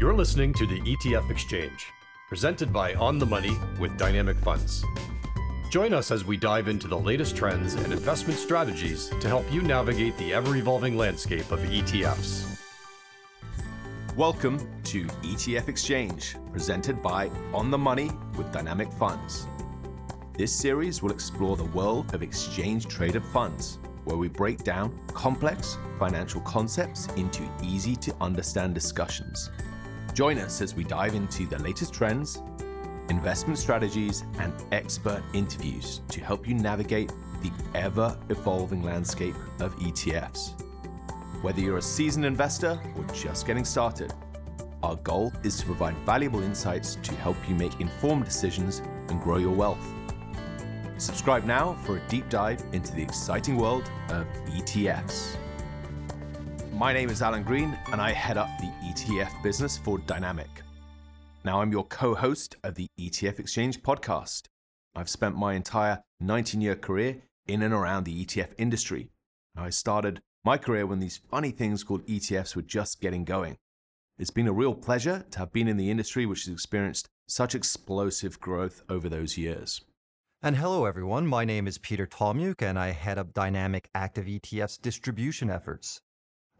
[0.00, 1.92] You're listening to the ETF Exchange,
[2.26, 4.82] presented by On the Money with Dynamic Funds.
[5.68, 9.60] Join us as we dive into the latest trends and investment strategies to help you
[9.60, 12.58] navigate the ever evolving landscape of ETFs.
[14.16, 19.46] Welcome to ETF Exchange, presented by On the Money with Dynamic Funds.
[20.32, 25.76] This series will explore the world of exchange traded funds, where we break down complex
[25.98, 29.50] financial concepts into easy to understand discussions.
[30.14, 32.42] Join us as we dive into the latest trends,
[33.08, 40.60] investment strategies, and expert interviews to help you navigate the ever evolving landscape of ETFs.
[41.42, 44.12] Whether you're a seasoned investor or just getting started,
[44.82, 49.38] our goal is to provide valuable insights to help you make informed decisions and grow
[49.38, 49.94] your wealth.
[50.98, 55.36] Subscribe now for a deep dive into the exciting world of ETFs.
[56.72, 60.48] My name is Alan Green, and I head up the ETF business for Dynamic.
[61.44, 64.44] Now, I'm your co host of the ETF Exchange podcast.
[64.94, 69.10] I've spent my entire 19 year career in and around the ETF industry.
[69.56, 73.56] I started my career when these funny things called ETFs were just getting going.
[74.18, 77.54] It's been a real pleasure to have been in the industry which has experienced such
[77.54, 79.82] explosive growth over those years.
[80.42, 81.26] And hello, everyone.
[81.26, 86.00] My name is Peter Tomiuk, and I head up Dynamic Active ETF's distribution efforts.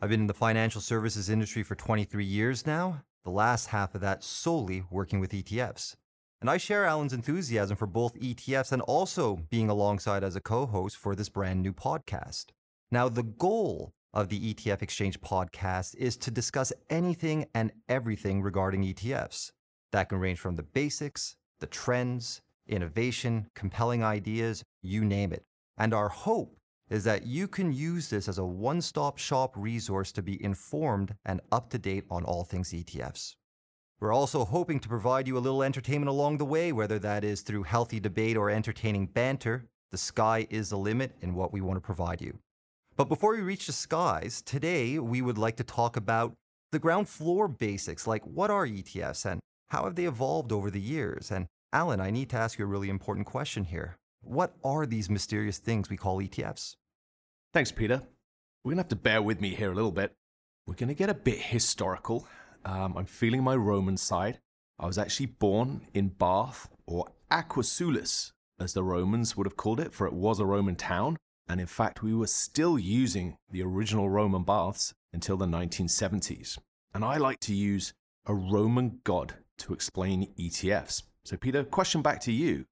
[0.03, 4.01] I've been in the financial services industry for 23 years now, the last half of
[4.01, 5.95] that solely working with ETFs.
[6.41, 10.65] And I share Alan's enthusiasm for both ETFs and also being alongside as a co
[10.65, 12.47] host for this brand new podcast.
[12.91, 18.83] Now, the goal of the ETF Exchange podcast is to discuss anything and everything regarding
[18.83, 19.53] ETFs.
[19.93, 25.45] That can range from the basics, the trends, innovation, compelling ideas, you name it.
[25.77, 26.57] And our hope
[26.91, 31.15] is that you can use this as a one stop shop resource to be informed
[31.25, 33.37] and up to date on all things ETFs.
[34.01, 37.43] We're also hoping to provide you a little entertainment along the way, whether that is
[37.43, 39.67] through healthy debate or entertaining banter.
[39.93, 42.39] The sky is the limit in what we want to provide you.
[42.97, 46.35] But before we reach the skies, today we would like to talk about
[46.73, 50.81] the ground floor basics like what are ETFs and how have they evolved over the
[50.81, 51.31] years?
[51.31, 53.97] And Alan, I need to ask you a really important question here.
[54.23, 56.77] What are these mysterious things we call ETFs?
[57.53, 58.01] Thanks, Peter.
[58.63, 60.15] We're going to have to bear with me here a little bit.
[60.69, 62.29] We're going to get a bit historical.
[62.65, 64.39] Um, I'm feeling my Roman side.
[64.79, 69.81] I was actually born in Bath, or Aquae Sulis, as the Romans would have called
[69.81, 71.17] it, for it was a Roman town.
[71.49, 76.57] And in fact, we were still using the original Roman baths until the 1970s.
[76.95, 77.93] And I like to use
[78.27, 81.03] a Roman god to explain ETFs.
[81.25, 82.67] So, Peter, question back to you.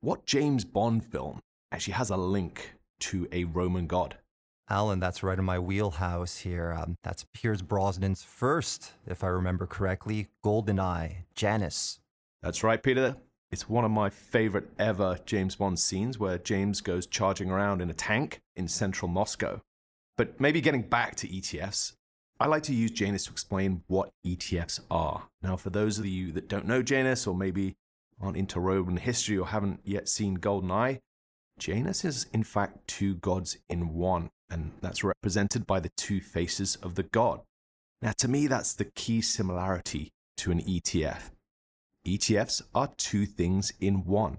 [0.00, 1.40] What James Bond film
[1.70, 2.74] actually has a link
[3.04, 4.16] to a Roman god?
[4.70, 6.72] Alan, that's right in my wheelhouse here.
[6.72, 12.00] Um, that's Pierce Brosnan's first, if I remember correctly, Golden Eye, Janus.
[12.42, 13.16] That's right, Peter.
[13.50, 17.90] It's one of my favorite ever James Bond scenes where James goes charging around in
[17.90, 19.60] a tank in central Moscow.
[20.16, 21.92] But maybe getting back to ETFs,
[22.40, 25.28] I like to use Janus to explain what ETFs are.
[25.42, 27.76] Now, for those of you that don't know Janus or maybe
[28.20, 31.00] aren't into Roman history or haven't yet seen GoldenEye,
[31.58, 36.76] Janus is in fact two gods in one, and that's represented by the two faces
[36.76, 37.40] of the god.
[38.02, 41.30] Now, to me, that's the key similarity to an ETF.
[42.06, 44.38] ETFs are two things in one.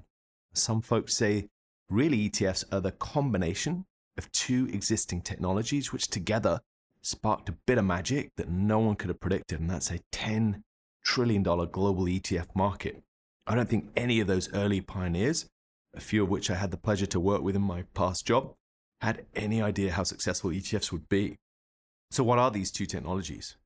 [0.54, 1.48] Some folks say
[1.90, 3.86] really ETFs are the combination
[4.18, 6.60] of two existing technologies which together
[7.02, 10.62] sparked a bit of magic that no one could have predicted, and that's a $10
[11.04, 13.04] trillion global ETF market.
[13.48, 15.46] I don't think any of those early pioneers,
[15.96, 18.54] a few of which I had the pleasure to work with in my past job,
[19.02, 21.36] had any idea how successful ETFs would be.
[22.12, 23.58] So, what are these two technologies?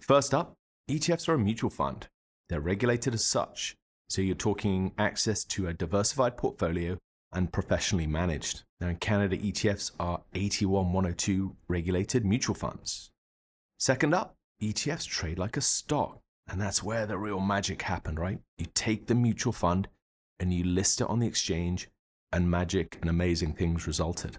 [0.00, 0.54] First up,
[0.88, 2.08] ETFs are a mutual fund.
[2.48, 3.74] They're regulated as such,
[4.08, 6.98] so you're talking access to a diversified portfolio
[7.32, 8.62] and professionally managed.
[8.80, 13.10] Now, in Canada, ETFs are 81102 regulated mutual funds.
[13.78, 16.20] Second up, ETFs trade like a stock.
[16.50, 18.40] And that's where the real magic happened, right?
[18.56, 19.88] You take the mutual fund
[20.40, 21.88] and you list it on the exchange,
[22.32, 24.38] and magic and amazing things resulted.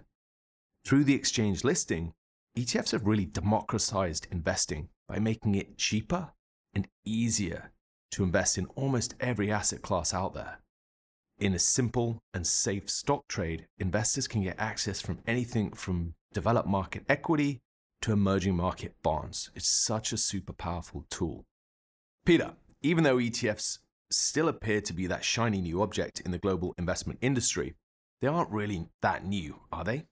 [0.85, 2.13] Through the exchange listing,
[2.57, 6.31] ETFs have really democratized investing by making it cheaper
[6.73, 7.71] and easier
[8.11, 10.59] to invest in almost every asset class out there.
[11.39, 16.67] In a simple and safe stock trade, investors can get access from anything from developed
[16.67, 17.61] market equity
[18.01, 19.49] to emerging market bonds.
[19.55, 21.45] It's such a super powerful tool.
[22.25, 23.79] Peter, even though ETFs
[24.11, 27.75] still appear to be that shiny new object in the global investment industry,
[28.21, 30.05] they aren't really that new, are they?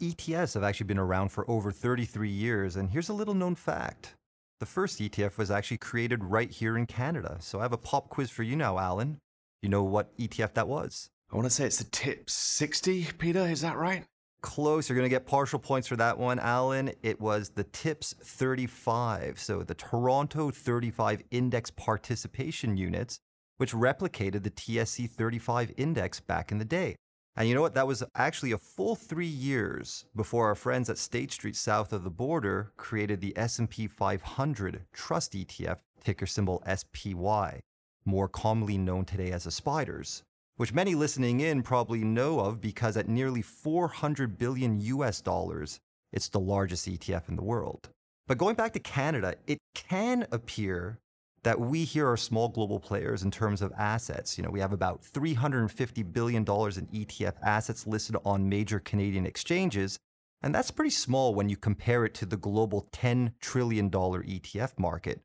[0.00, 4.14] ETFs have actually been around for over 33 years, and here's a little known fact.
[4.60, 7.38] the first ETF was actually created right here in Canada.
[7.40, 9.18] So I have a pop quiz for you now, Alan.
[9.62, 11.10] You know what ETF that was?
[11.32, 14.04] I want to say it's the TIPS 60, Peter, is that right?
[14.42, 14.88] Close.
[14.88, 16.92] You're going to get partial points for that one, Alan.
[17.02, 19.38] It was the TIPS 35.
[19.38, 23.20] So the Toronto 35 Index Participation Units,
[23.60, 26.96] which replicated the TSE 35 index back in the day.
[27.36, 27.74] And you know what?
[27.74, 32.02] That was actually a full three years before our friends at State Street south of
[32.02, 37.60] the border created the S&P 500 Trust ETF, ticker symbol SPY,
[38.06, 40.22] more commonly known today as the Spiders
[40.60, 45.80] which many listening in probably know of because at nearly 400 billion US dollars,
[46.12, 47.88] it's the largest ETF in the world.
[48.26, 50.98] But going back to Canada, it can appear
[51.42, 54.36] that we here are small global players in terms of assets.
[54.36, 59.98] You know, we have about $350 billion in ETF assets listed on major Canadian exchanges,
[60.42, 65.20] and that's pretty small when you compare it to the global $10 trillion ETF market.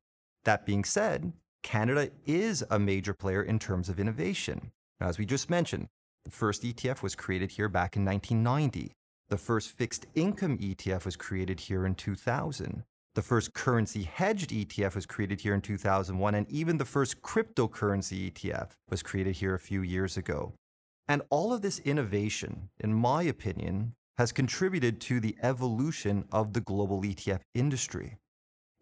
[0.46, 1.34] That being said,
[1.64, 4.72] Canada is a major player in terms of innovation.
[5.00, 5.88] Now, as we just mentioned,
[6.24, 8.94] the first ETF was created here back in 1990.
[9.30, 12.84] The first fixed income ETF was created here in 2000.
[13.16, 18.30] The first currency hedged ETF was created here in 2001, and even the first cryptocurrency
[18.30, 20.54] ETF was created here a few years ago.
[21.08, 26.60] And all of this innovation, in my opinion, has contributed to the evolution of the
[26.60, 28.18] global ETF industry.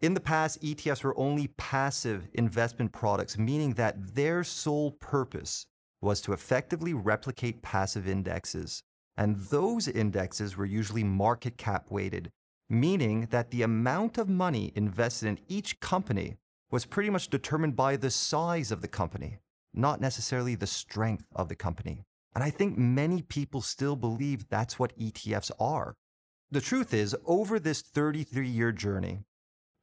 [0.00, 5.64] In the past, ETFs were only passive investment products, meaning that their sole purpose
[6.02, 8.82] was to effectively replicate passive indexes.
[9.16, 12.30] And those indexes were usually market cap weighted,
[12.68, 16.36] meaning that the amount of money invested in each company
[16.70, 19.38] was pretty much determined by the size of the company,
[19.72, 22.04] not necessarily the strength of the company.
[22.34, 25.94] And I think many people still believe that's what ETFs are.
[26.50, 29.20] The truth is, over this 33 year journey,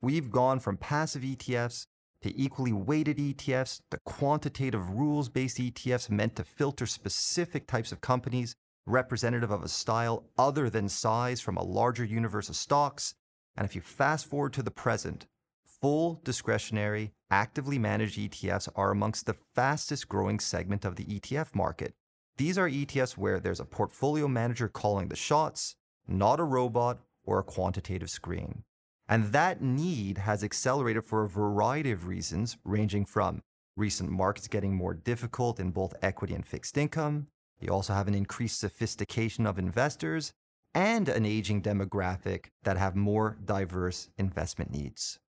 [0.01, 1.85] we've gone from passive ETFs
[2.23, 8.01] to equally weighted ETFs, the quantitative rules based ETFs meant to filter specific types of
[8.01, 8.55] companies
[8.85, 13.15] representative of a style other than size from a larger universe of stocks.
[13.55, 15.27] And if you fast forward to the present,
[15.65, 21.93] full discretionary, actively managed ETFs are amongst the fastest growing segment of the ETF market.
[22.37, 25.75] These are ETFs where there's a portfolio manager calling the shots,
[26.07, 28.63] not a robot or a quantitative screen.
[29.07, 33.41] And that need has accelerated for a variety of reasons, ranging from
[33.75, 37.27] recent markets getting more difficult in both equity and fixed income.
[37.61, 40.33] You also have an increased sophistication of investors
[40.73, 45.19] and an aging demographic that have more diverse investment needs.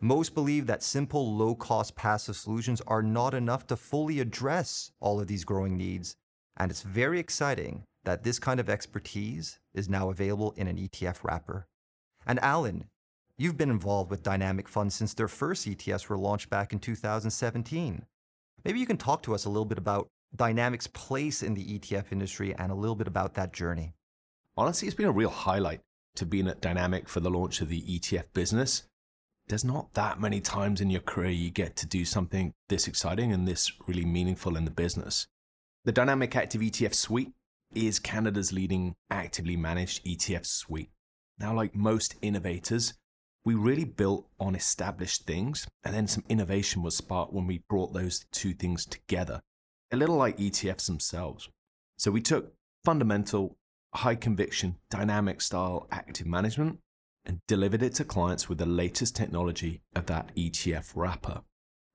[0.00, 5.20] Most believe that simple, low cost passive solutions are not enough to fully address all
[5.20, 6.16] of these growing needs.
[6.56, 11.22] And it's very exciting that this kind of expertise is now available in an ETF
[11.22, 11.66] wrapper.
[12.26, 12.86] And Alan,
[13.42, 18.04] You've been involved with Dynamic Funds since their first ETFs were launched back in 2017.
[18.64, 22.12] Maybe you can talk to us a little bit about Dynamic's place in the ETF
[22.12, 23.94] industry and a little bit about that journey.
[24.56, 25.80] Honestly, it's been a real highlight
[26.16, 28.84] to being at Dynamic for the launch of the ETF business.
[29.48, 33.32] There's not that many times in your career you get to do something this exciting
[33.32, 35.26] and this really meaningful in the business.
[35.84, 37.32] The Dynamic Active ETF Suite
[37.74, 40.90] is Canada's leading actively managed ETF suite.
[41.38, 42.94] Now, like most innovators,
[43.44, 47.92] we really built on established things, and then some innovation was sparked when we brought
[47.92, 49.42] those two things together,
[49.92, 51.48] a little like ETFs themselves.
[51.98, 52.52] So we took
[52.84, 53.56] fundamental,
[53.94, 56.78] high conviction, dynamic style active management
[57.24, 61.42] and delivered it to clients with the latest technology of that ETF wrapper.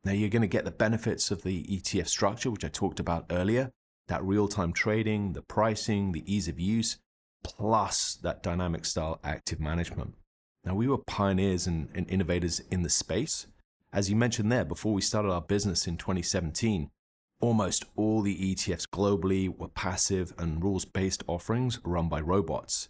[0.06, 3.26] Now you're going to get the benefits of the ETF structure, which I talked about
[3.30, 3.72] earlier,
[4.08, 6.98] that real time trading, the pricing, the ease of use,
[7.44, 10.14] plus that dynamic style active management.
[10.64, 13.48] Now, we were pioneers and, and innovators in the space.
[13.92, 16.90] As you mentioned there, before we started our business in 2017,
[17.40, 22.90] almost all the ETFs globally were passive and rules based offerings run by robots.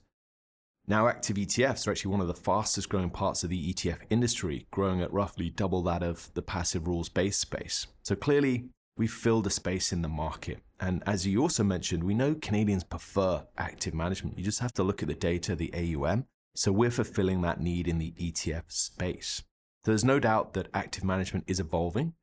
[0.89, 4.67] Now, active ETFs are actually one of the fastest growing parts of the ETF industry,
[4.71, 7.87] growing at roughly double that of the passive rules based space.
[8.03, 10.59] So clearly, we've filled a space in the market.
[10.79, 14.37] And as you also mentioned, we know Canadians prefer active management.
[14.37, 16.25] You just have to look at the data, the AUM,
[16.55, 19.43] so we're fulfilling that need in the ETF space.
[19.83, 22.13] There's no doubt that active management is evolving.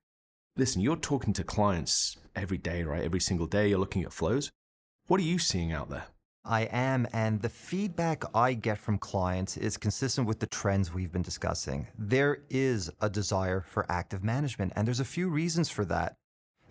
[0.56, 3.02] Listen, you're talking to clients every day, right?
[3.02, 4.52] Every single day, you're looking at flows.
[5.08, 6.04] What are you seeing out there?
[6.44, 11.10] I am, and the feedback I get from clients is consistent with the trends we've
[11.10, 11.88] been discussing.
[11.98, 16.14] There is a desire for active management, and there's a few reasons for that.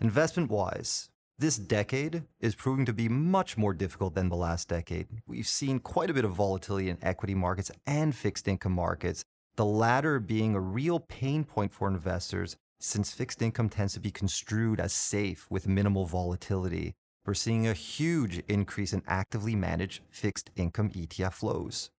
[0.00, 5.08] Investment wise, this decade is proving to be much more difficult than the last decade.
[5.26, 9.26] We've seen quite a bit of volatility in equity markets and fixed income markets,
[9.56, 14.10] the latter being a real pain point for investors since fixed income tends to be
[14.10, 16.94] construed as safe with minimal volatility.
[17.24, 21.90] We're seeing a huge increase in actively managed fixed income ETF flows.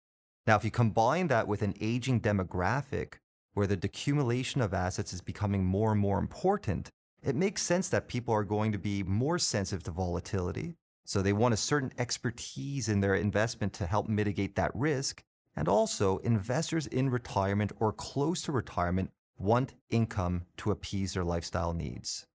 [0.46, 3.14] Now, if you combine that with an aging demographic
[3.54, 6.90] where the decumulation of assets is becoming more and more important,
[7.22, 10.76] it makes sense that people are going to be more sensitive to volatility.
[11.06, 15.22] So they want a certain expertise in their investment to help mitigate that risk.
[15.56, 21.72] And also, investors in retirement or close to retirement want income to appease their lifestyle
[21.72, 22.26] needs.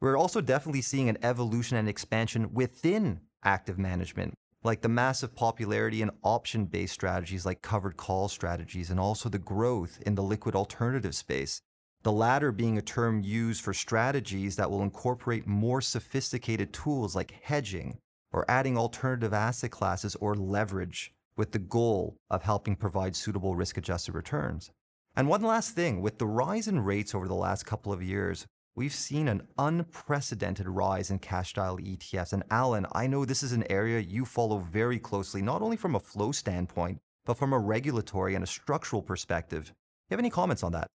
[0.00, 6.02] We're also definitely seeing an evolution and expansion within active management, like the massive popularity
[6.02, 10.54] in option based strategies like covered call strategies, and also the growth in the liquid
[10.54, 11.60] alternative space.
[12.02, 17.38] The latter being a term used for strategies that will incorporate more sophisticated tools like
[17.42, 17.98] hedging
[18.32, 23.76] or adding alternative asset classes or leverage with the goal of helping provide suitable risk
[23.76, 24.70] adjusted returns.
[25.18, 28.46] And one last thing with the rise in rates over the last couple of years,
[28.74, 32.34] we've seen an unprecedented rise in cash style ETFs.
[32.34, 35.94] And Alan, I know this is an area you follow very closely, not only from
[35.94, 39.64] a flow standpoint, but from a regulatory and a structural perspective.
[39.64, 40.86] Do you have any comments on that?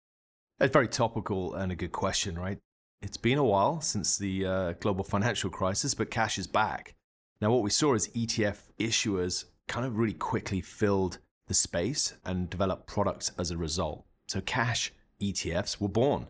[0.61, 2.59] It's very topical and a good question, right?
[3.01, 6.95] It's been a while since the uh, global financial crisis, but cash is back.
[7.41, 11.17] Now, what we saw is ETF issuers kind of really quickly filled
[11.49, 14.05] the space and developed products as a result.
[14.31, 16.29] So, cash ETFs were born.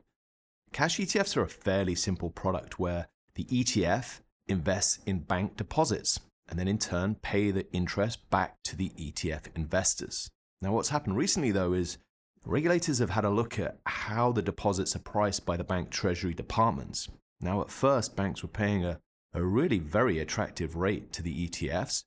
[0.73, 6.59] Cash ETFs are a fairly simple product where the ETF invests in bank deposits and
[6.59, 10.31] then in turn pay the interest back to the ETF investors.
[10.63, 11.99] Now, what's happened recently though is
[12.47, 16.33] regulators have had a look at how the deposits are priced by the bank treasury
[16.33, 17.07] departments.
[17.39, 18.99] Now, at first, banks were paying a
[19.33, 22.05] a really very attractive rate to the ETFs,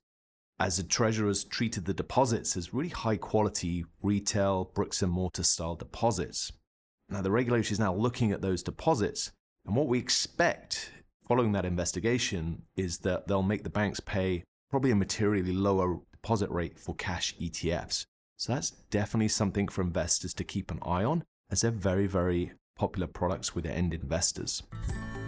[0.58, 5.74] as the treasurers treated the deposits as really high quality retail bricks and mortar style
[5.74, 6.52] deposits.
[7.08, 9.32] Now, the regulator is now looking at those deposits,
[9.66, 10.90] and what we expect
[11.26, 16.50] following that investigation is that they'll make the banks pay probably a materially lower deposit
[16.50, 18.04] rate for cash ETFs.
[18.36, 22.52] So that's definitely something for investors to keep an eye on, as they're very, very
[22.76, 24.62] popular products with end investors.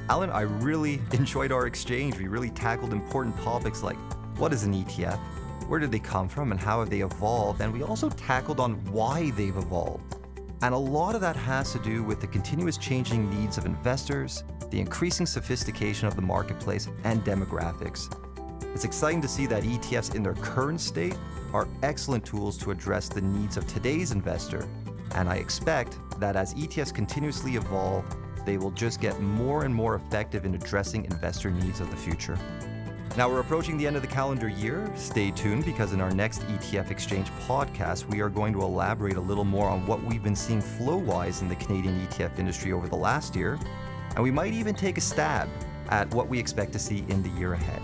[0.09, 2.19] Alan, I really enjoyed our exchange.
[2.19, 3.97] We really tackled important topics like
[4.39, 5.19] what is an ETF,
[5.69, 8.75] where did they come from, and how have they evolved, and we also tackled on
[8.93, 10.17] why they've evolved.
[10.63, 14.45] And a lot of that has to do with the continuous changing needs of investors,
[14.71, 18.13] the increasing sophistication of the marketplace, and demographics.
[18.75, 21.17] It's exciting to see that ETFs in their current state
[21.53, 24.69] are excellent tools to address the needs of today's investor.
[25.15, 28.05] And I expect that as ETFs continuously evolve,
[28.45, 32.39] they will just get more and more effective in addressing investor needs of the future.
[33.15, 34.91] Now we're approaching the end of the calendar year.
[34.95, 39.21] Stay tuned because in our next ETF Exchange podcast, we are going to elaborate a
[39.21, 42.89] little more on what we've been seeing flow wise in the Canadian ETF industry over
[42.89, 43.59] the last year.
[44.15, 45.49] And we might even take a stab
[45.89, 47.81] at what we expect to see in the year ahead.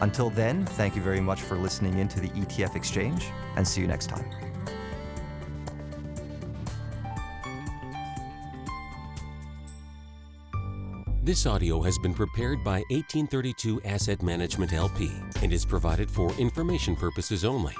[0.00, 3.26] Until then, thank you very much for listening in to the ETF Exchange
[3.56, 4.51] and see you next time.
[11.24, 16.96] This audio has been prepared by 1832 Asset Management LP and is provided for information
[16.96, 17.76] purposes only.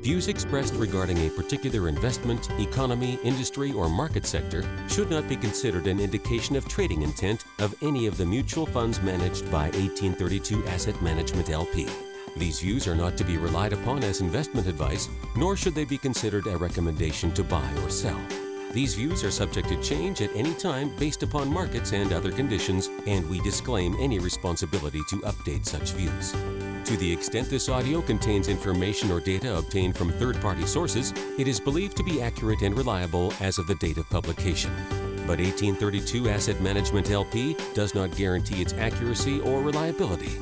[0.00, 5.86] Views expressed regarding a particular investment, economy, industry, or market sector should not be considered
[5.86, 11.00] an indication of trading intent of any of the mutual funds managed by 1832 Asset
[11.00, 11.86] Management LP.
[12.36, 15.96] These views are not to be relied upon as investment advice, nor should they be
[15.96, 18.20] considered a recommendation to buy or sell.
[18.74, 22.90] These views are subject to change at any time based upon markets and other conditions,
[23.06, 26.32] and we disclaim any responsibility to update such views.
[26.86, 31.46] To the extent this audio contains information or data obtained from third party sources, it
[31.46, 34.72] is believed to be accurate and reliable as of the date of publication.
[35.24, 40.32] But 1832 Asset Management LP does not guarantee its accuracy or reliability.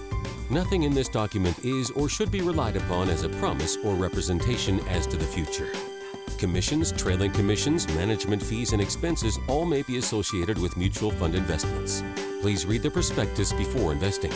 [0.48, 4.80] Nothing in this document is or should be relied upon as a promise or representation
[4.88, 5.70] as to the future.
[6.42, 12.02] Commissions, trailing commissions, management fees, and expenses all may be associated with mutual fund investments.
[12.40, 14.32] Please read the prospectus before investing.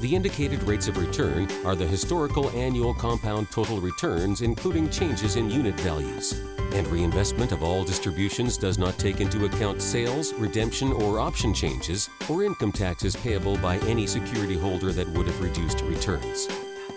[0.00, 5.48] The indicated rates of return are the historical annual compound total returns, including changes in
[5.48, 6.32] unit values.
[6.72, 12.10] And reinvestment of all distributions does not take into account sales, redemption, or option changes,
[12.28, 16.48] or income taxes payable by any security holder that would have reduced returns.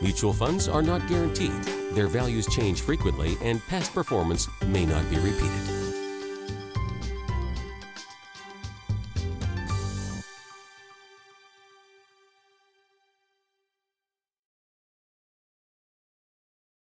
[0.02, 1.79] Mutual funds are not guaranteed.
[1.92, 5.79] Their values change frequently, and past performance may not be repeated.